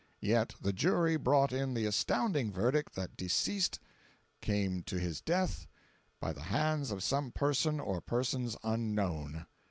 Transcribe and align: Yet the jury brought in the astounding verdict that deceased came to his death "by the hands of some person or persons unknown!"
Yet 0.23 0.55
the 0.59 0.73
jury 0.73 1.15
brought 1.15 1.53
in 1.53 1.75
the 1.75 1.85
astounding 1.85 2.51
verdict 2.51 2.95
that 2.95 3.15
deceased 3.15 3.77
came 4.41 4.81
to 4.85 4.97
his 4.99 5.21
death 5.21 5.67
"by 6.19 6.33
the 6.33 6.41
hands 6.49 6.89
of 6.89 7.03
some 7.03 7.29
person 7.31 7.79
or 7.79 8.01
persons 8.01 8.57
unknown!" 8.63 9.45